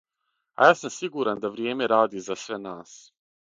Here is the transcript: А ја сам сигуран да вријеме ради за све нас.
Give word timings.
А 0.61 0.69
ја 0.69 0.77
сам 0.79 0.93
сигуран 0.95 1.45
да 1.45 1.53
вријеме 1.59 1.91
ради 1.93 2.25
за 2.31 2.41
све 2.47 2.61
нас. 2.67 2.99